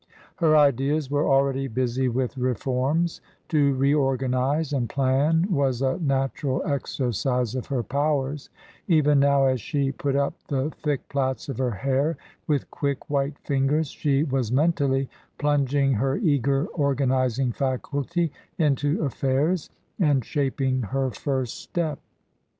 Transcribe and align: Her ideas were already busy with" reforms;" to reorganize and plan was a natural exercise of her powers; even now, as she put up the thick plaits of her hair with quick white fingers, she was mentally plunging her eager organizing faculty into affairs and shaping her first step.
Her 0.37 0.57
ideas 0.57 1.11
were 1.11 1.27
already 1.29 1.67
busy 1.67 2.09
with" 2.09 2.35
reforms;" 2.39 3.21
to 3.49 3.75
reorganize 3.75 4.73
and 4.73 4.89
plan 4.89 5.45
was 5.51 5.83
a 5.83 5.99
natural 5.99 6.63
exercise 6.65 7.53
of 7.53 7.67
her 7.67 7.83
powers; 7.83 8.49
even 8.87 9.19
now, 9.19 9.45
as 9.45 9.61
she 9.61 9.91
put 9.91 10.15
up 10.15 10.33
the 10.47 10.71
thick 10.71 11.07
plaits 11.07 11.49
of 11.49 11.59
her 11.59 11.69
hair 11.69 12.17
with 12.47 12.71
quick 12.71 13.11
white 13.11 13.37
fingers, 13.43 13.89
she 13.89 14.23
was 14.23 14.51
mentally 14.51 15.07
plunging 15.37 15.93
her 15.93 16.17
eager 16.17 16.65
organizing 16.73 17.51
faculty 17.51 18.31
into 18.57 19.03
affairs 19.05 19.69
and 19.99 20.25
shaping 20.25 20.81
her 20.81 21.11
first 21.11 21.59
step. 21.59 21.99